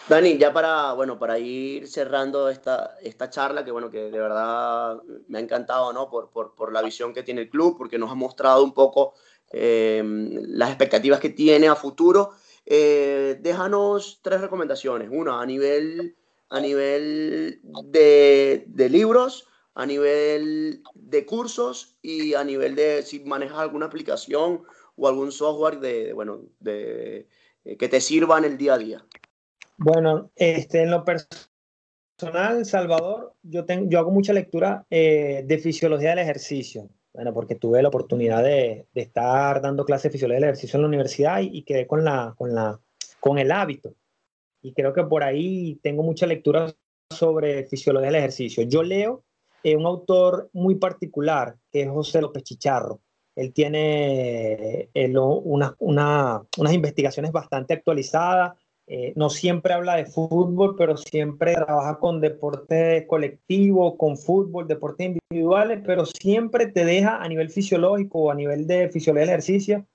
[0.08, 5.02] Dani, ya para, bueno, para ir cerrando esta, esta charla, que bueno, que de verdad
[5.28, 6.10] me ha encantado, ¿no?
[6.10, 9.16] Por, por, por la visión que tiene el club, porque nos ha mostrado un poco
[9.52, 10.02] eh,
[10.48, 12.32] las expectativas que tiene a futuro.
[12.66, 15.10] Eh, déjanos tres recomendaciones.
[15.12, 16.16] Una, a nivel,
[16.50, 23.60] a nivel de, de libros, a nivel de cursos y a nivel de si manejas
[23.60, 24.64] alguna aplicación
[24.96, 27.28] o algún software de, bueno, de,
[27.64, 29.06] eh, que te sirva en el día a día.
[29.78, 36.10] Bueno, este, en lo personal, Salvador, yo, tengo, yo hago mucha lectura eh, de fisiología
[36.10, 36.90] del ejercicio.
[37.14, 40.88] Bueno, porque tuve la oportunidad de, estar dando clases de fisiología del ejercicio en la
[40.88, 42.80] universidad y, y, quedé con, la, con, la,
[43.20, 43.96] con el hábito.
[44.62, 46.74] Y creo que por ahí tengo mucha lectura
[47.10, 48.64] sobre fisiología del ejercicio.
[48.64, 49.24] Yo leo
[49.64, 53.02] eh, un autor muy particular, que es José López Chicharro.
[53.36, 58.54] Él tiene eh, unas investigaciones bastante actualizadas.
[58.90, 65.18] Eh, no siempre habla de fútbol, pero siempre trabaja con deporte colectivo, con fútbol, deportes
[65.30, 69.86] individuales, pero siempre te deja a nivel fisiológico o a nivel de fisiología del ejercicio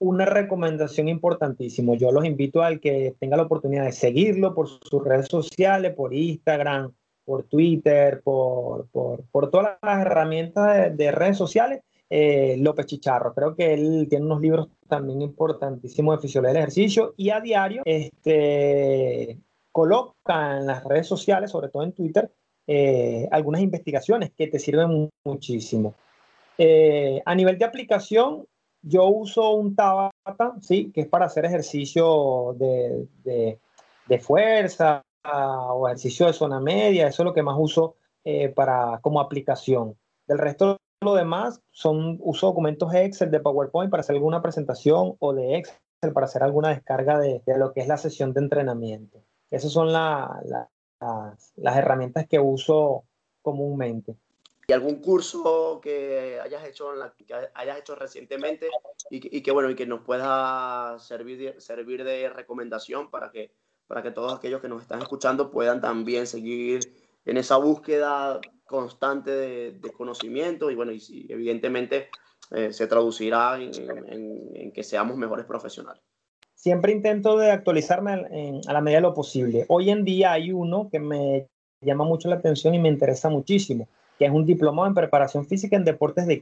[0.00, 1.96] una recomendación importantísima.
[1.96, 6.14] Yo los invito al que tenga la oportunidad de seguirlo por sus redes sociales, por
[6.14, 6.92] Instagram,
[7.24, 13.34] por Twitter, por, por, por todas las herramientas de, redes sociales, eh, López Chicharro.
[13.34, 17.82] Creo que él tiene unos libros también importantísimos de fisiología del ejercicio y a diario
[17.84, 19.38] este,
[19.70, 22.30] coloca en las redes sociales, sobre todo en Twitter,
[22.66, 25.94] eh, algunas investigaciones que te sirven muchísimo.
[26.56, 28.46] Eh, a nivel de aplicación,
[28.82, 30.90] yo uso un Tabata, ¿sí?
[30.92, 33.58] que es para hacer ejercicio de, de,
[34.06, 37.96] de fuerza, o ejercicio de zona media, eso es lo que más uso
[38.54, 39.94] para, como aplicación.
[40.26, 45.32] Del resto, lo demás son uso documentos Excel de PowerPoint para hacer alguna presentación o
[45.32, 49.22] de Excel para hacer alguna descarga de, lo que es la sesión de entrenamiento.
[49.50, 50.40] Esas son la,
[51.00, 53.04] las, herramientas que uso
[53.42, 54.16] comúnmente.
[54.68, 58.68] ¿Y algún curso que hayas hecho, en la, que hayas hecho recientemente
[59.10, 63.50] y que, bueno, y que nos pueda servir servir de recomendación para que
[63.86, 66.80] para que todos aquellos que nos están escuchando puedan también seguir
[67.24, 72.08] en esa búsqueda constante de, conocimiento y bueno, y, evidentemente
[72.50, 76.02] eh, se traducirá en, que seamos mejores profesionales.
[76.54, 79.64] Siempre intento de actualizarme a la medida de lo posible.
[79.68, 81.48] Hoy en día hay uno que me
[81.80, 85.76] llama mucho la atención y me interesa muchísimo, que es un diplomado en preparación física
[85.76, 86.34] en deportes de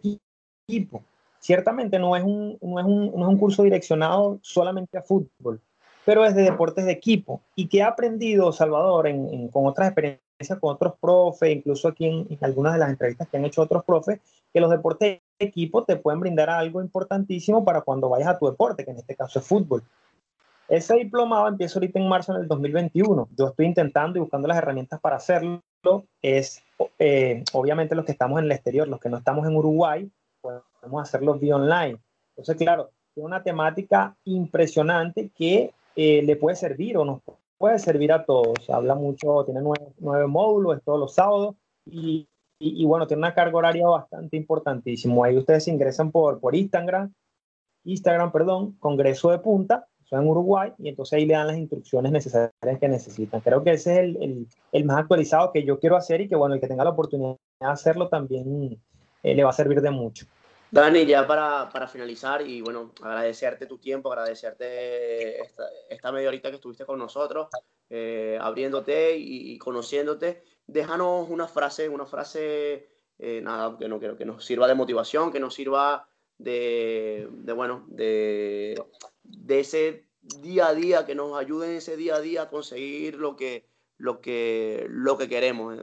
[0.66, 1.02] equipo.
[1.38, 5.60] ciertamente no es un, no es un, no es un curso direccionado solamente a fútbol,
[6.04, 7.42] pero es de deportes de equipo.
[7.54, 10.25] ¿Y que ha aprendido Salvador en, con otras experiencias,
[10.60, 13.84] con otros profes, incluso aquí en, en, algunas de las entrevistas que han hecho otros
[13.84, 14.20] profes,
[14.52, 18.46] que los deportes de equipo te pueden brindar algo importantísimo para cuando vayas a tu
[18.46, 19.82] deporte, que en este caso es fútbol.
[20.68, 23.28] Ese diplomado empieza ahorita en marzo en el 2021.
[23.36, 25.62] Yo estoy intentando y buscando las herramientas para hacerlo.
[26.20, 26.62] Es
[26.98, 31.02] eh, obviamente los que estamos en el exterior, los que no estamos en Uruguay, podemos
[31.02, 31.98] hacerlo vía online.
[32.30, 37.20] Entonces, claro, tiene una temática impresionante que eh, le puede servir o nos
[37.58, 38.68] puede servir a todos.
[38.70, 43.34] Habla mucho, tiene nueve, nueve módulos, es todos los sábados y, y, bueno, tiene una
[43.34, 45.26] carga horaria bastante importantísima.
[45.26, 47.12] Ahí ustedes ingresan por, por Instagram,
[47.84, 52.12] Instagram, perdón, Congreso de Punta, son en Uruguay, y entonces ahí le dan las instrucciones
[52.12, 53.40] necesarias que necesitan.
[53.40, 56.36] Creo que ese es el, el, el más actualizado que yo quiero hacer y que
[56.36, 58.78] bueno, el que tenga la oportunidad de hacerlo también
[59.22, 60.26] eh, le va a servir de mucho.
[60.70, 66.50] Dani, ya para, para, finalizar y bueno, agradecerte tu tiempo, agradecerte esta, esta media horita
[66.50, 67.48] que estuviste con nosotros,
[67.88, 70.42] eh, abriéndote y, conociéndote.
[70.66, 75.30] Déjanos una frase, una frase, eh, nada, que, no, que, que nos sirva de motivación,
[75.30, 78.82] que nos sirva de, de bueno, de,
[79.22, 83.14] de, ese día a día, que nos ayude en ese día a día a conseguir
[83.14, 85.78] lo que, lo que, lo que queremos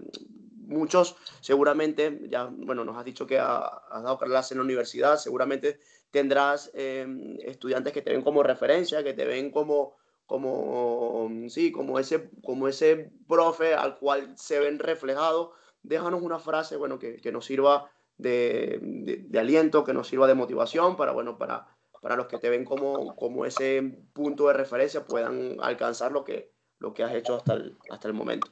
[0.74, 5.18] muchos seguramente, ya, bueno, nos has dicho que ha, has dado clases en la universidad,
[5.18, 5.80] seguramente
[6.14, 7.08] tendrás eh,
[7.44, 9.96] estudiantes que te ven como referencia, que te ven como,
[10.28, 15.50] como, sí, como ese, como ese profe al cual se ven reflejados.
[15.82, 20.96] Déjanos una frase, bueno, que, que nos sirva de, aliento, que nos sirva de motivación
[20.96, 21.68] para, bueno, para,
[22.00, 23.82] para los que te ven como, como ese
[24.14, 28.14] punto de referencia puedan alcanzar lo que, lo que has hecho hasta el, hasta el
[28.14, 28.48] momento.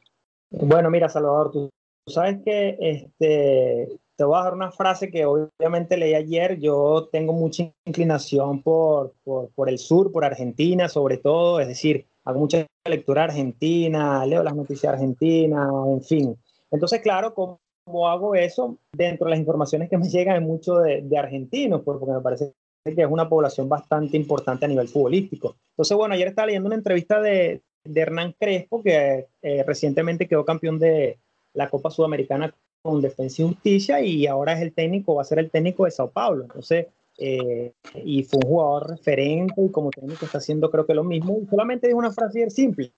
[0.49, 1.69] Bueno, mira, Salvador, tú
[2.07, 6.59] sabes que este, te voy a dar una frase que obviamente leí ayer.
[6.59, 12.39] Yo tengo mucha inclinación por, por, el sur, por Argentina sobre todo, es decir, hago
[12.39, 16.37] mucha lectura argentina, leo las noticias argentinas, en fin.
[16.69, 17.59] Entonces, claro, como,
[18.07, 22.05] hago eso, dentro de las informaciones que me llegan hay mucho de, de argentinos, porque
[22.05, 25.55] me parece que es una población bastante importante a nivel futbolístico.
[25.71, 30.45] Entonces, bueno, ayer estaba leyendo una entrevista de, de Hernán Crespo, que eh, recientemente quedó
[30.45, 31.17] campeón de,
[31.53, 35.39] la Copa Sudamericana con Defensa y Justicia y ahora es el técnico, va a ser
[35.39, 36.43] el técnico de Sao Paulo.
[36.43, 36.87] Entonces,
[37.17, 41.39] eh, y fue un jugador referente y como técnico está haciendo creo que lo mismo.
[41.41, 42.93] Y solamente dijo una frase simple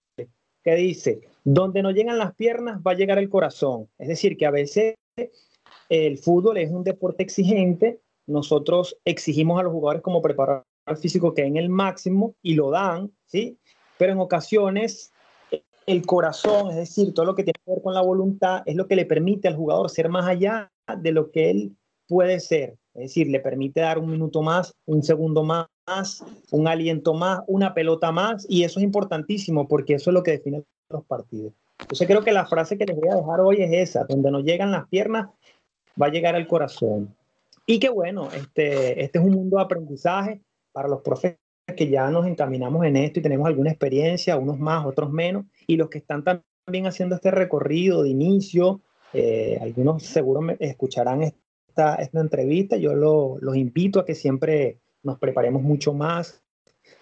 [0.63, 3.89] que dice, donde no llegan las piernas va a llegar el corazón.
[3.97, 4.95] Es decir, que a veces
[5.89, 10.63] el fútbol es un deporte exigente, nosotros exigimos a los jugadores como preparar
[10.95, 13.57] físico que den el máximo y lo dan, ¿sí?
[13.97, 15.12] Pero en ocasiones
[15.85, 18.87] el corazón, es decir, todo lo que tiene que ver con la voluntad, es lo
[18.87, 21.75] que le permite al jugador ser más allá de lo que él
[22.07, 22.77] puede ser.
[22.93, 25.67] Es decir, le permite dar un minuto más, un segundo más,
[26.51, 30.31] un aliento más, una pelota más, y eso es importantísimo porque eso es lo que
[30.31, 31.53] define los partidos.
[31.79, 34.39] Entonces creo que la frase que les voy a dejar hoy es esa, donde no
[34.41, 35.29] llegan las piernas,
[36.01, 37.15] va a llegar el corazón.
[37.65, 40.41] Y que bueno, este, este es un mundo de aprendizaje
[40.71, 41.37] para los profes
[41.75, 45.77] que ya nos encaminamos en esto y tenemos alguna experiencia, unos más, otros menos, y
[45.77, 48.81] los que están también haciendo este recorrido de inicio,
[49.13, 55.19] eh, algunos seguro escucharán esta, esta entrevista, yo lo, los invito a que siempre nos
[55.19, 56.43] preparemos mucho más,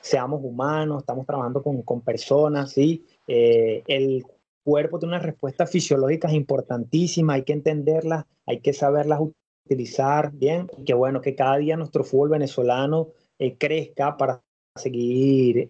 [0.01, 3.05] seamos humanos, estamos trabajando con, con personas, ¿sí?
[3.27, 4.25] Eh, el
[4.63, 9.21] cuerpo tiene unas respuestas fisiológicas importantísimas, hay que entenderlas, hay que saberlas
[9.65, 14.43] utilizar bien, y que bueno, que cada día nuestro fútbol venezolano eh, crezca para
[14.75, 15.67] seguir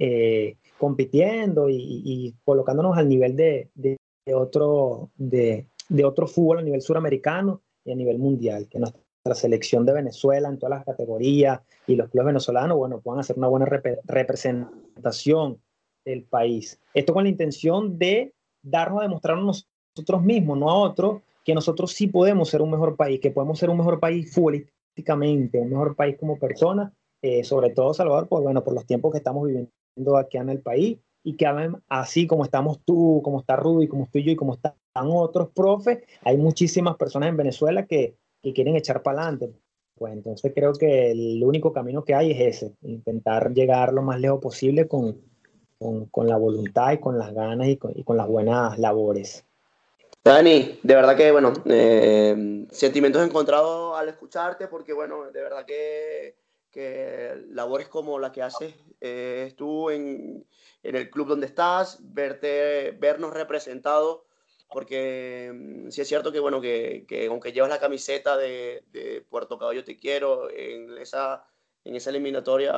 [0.82, 6.63] compitiendo y, y, colocándonos al nivel de, de, de otro, de, de, otro fútbol a
[6.63, 11.62] nivel suramericano y a nivel mundial, que nuestra selección de Venezuela en todas las categorías
[11.86, 15.62] y los clubes venezolanos, bueno, puedan hacer una buena rep representación
[16.04, 16.80] del país.
[16.96, 21.91] Esto con la intención de darnos a demostrarnos nosotros mismos, no a otros, que nosotros
[21.91, 25.96] sí podemos ser un mejor país, que podemos ser un mejor país futbolísticamente, un mejor
[25.96, 26.91] país como personas
[27.24, 29.70] eh, sobre todo Salvador, pues bueno, por los tiempos que estamos viviendo
[30.20, 31.48] aquí en el país y que
[31.90, 36.00] así como estamos tú, como está Rudy, como estoy yo y como están otros profes,
[36.24, 39.54] hay muchísimas personas en Venezuela que, que quieren echar para adelante.
[39.96, 44.20] Pues entonces creo que el único camino que hay es ese, intentar llegar lo más
[44.20, 45.22] lejos posible con,
[45.78, 49.46] con, con la voluntad y con las ganas y con, y con, las buenas labores.
[50.24, 56.36] Dani, de verdad que, bueno, eh, sentimientos encontrados al escucharte, porque, bueno, de verdad que
[56.72, 60.45] que labores como la que haces eh, tú en,
[60.84, 64.22] en, el club donde estás, verte, vernos representados
[64.72, 69.22] porque mm, sí es cierto que, bueno, que, que aunque llevas la camiseta de, de,
[69.30, 71.45] Puerto Caballo Te Quiero en esa,
[71.84, 72.74] en esa eliminatoria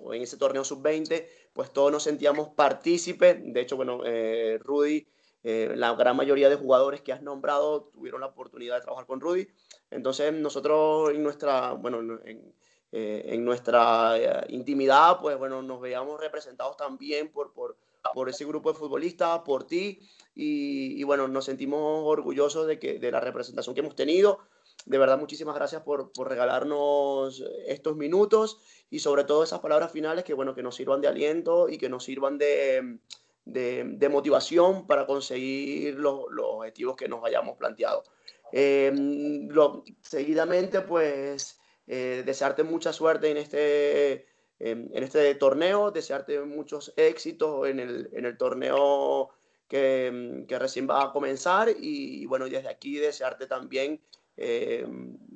[0.00, 3.36] o en ese torneo sub-20, pues todos nos sentíamos partícipes.
[3.40, 5.06] De hecho, bueno, eh, Rudy,
[5.42, 9.20] eh, la gran mayoría de jugadores que has nombrado tuvieron la oportunidad de trabajar con
[9.20, 9.48] Rudy.
[9.90, 12.54] Entonces, nosotros en nuestra, bueno, en,
[12.92, 17.76] eh, en nuestra intimidad, pues bueno, nos veíamos representados también por, por,
[18.14, 20.00] por ese grupo de futbolistas, por ti,
[20.34, 24.38] y, bueno, nos sentimos orgullosos de, que, de la representación que hemos tenido.
[24.86, 30.24] De verdad, muchísimas gracias por, por regalarnos estos minutos y sobre todo esas palabras finales
[30.24, 33.00] que, bueno, que nos sirvan de aliento y que nos sirvan de,
[33.44, 38.04] de, de motivación para conseguir los, los, objetivos que nos hayamos planteado.
[38.52, 41.57] Eh, lo, seguidamente, pues,
[41.88, 44.26] eh, desearte mucha suerte en este
[44.60, 49.30] en, este torneo, desearte muchos éxitos en el, en el torneo
[49.68, 54.00] que, que, recién va a comenzar y, bueno, desde aquí desearte también
[54.36, 54.86] eh,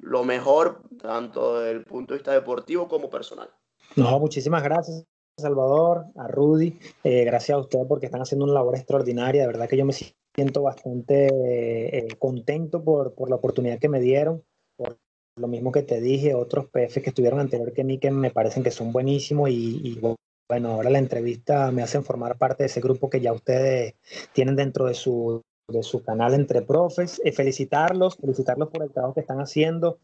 [0.01, 3.51] lo mejor, tanto desde el punto de vista deportivo como personal.
[3.97, 5.05] No, muchísimas gracias.
[5.37, 9.69] Salvador, a Rudy, eh, gracias a ustedes porque están haciendo una labor extraordinaria, de verdad
[9.69, 11.27] que yo me siento bastante
[11.97, 14.45] eh, contento por, por, la oportunidad que me dieron,
[14.77, 14.99] por
[15.37, 18.63] lo mismo que te dije, otros PF que estuvieron anterior que mí que me parecen
[18.63, 19.99] que son buenísimos y,
[20.49, 23.95] bueno, ahora la entrevista me hacen formar parte de ese grupo que ya ustedes
[24.33, 27.21] tienen dentro de su, de su canal entre profes.
[27.25, 29.99] Eh, felicitarlos, felicitarlos por el trabajo que están haciendo.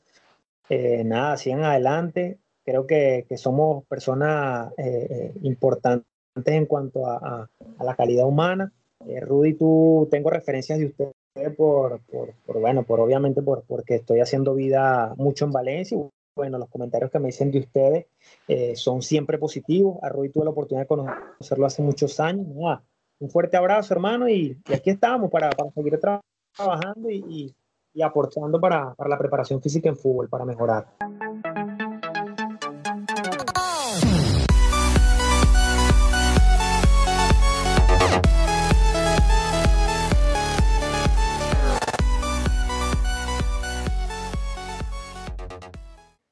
[0.70, 2.38] Eh, nada, sigan adelante.
[2.64, 6.06] Creo que, somos personas eh, importantes
[6.46, 7.48] en cuanto a,
[7.78, 8.72] a, la calidad humana.
[9.00, 11.12] Rudy, tú tengo referencias de ustedes
[11.56, 15.98] por, por, por, bueno, por obviamente por, porque estoy haciendo vida mucho en Valencia.
[16.34, 18.06] Bueno, los comentarios que me dicen de ustedes
[18.46, 19.98] eh, son siempre positivos.
[20.02, 22.46] A tuve la oportunidad de conocerlo hace muchos años.
[22.64, 22.80] Ah,
[23.18, 26.20] un fuerte abrazo, hermano, y, y aquí estamos para, para seguir tra
[26.56, 27.54] trabajando y, y,
[27.92, 30.86] y aportando para, para la preparación física en fútbol, para mejorar.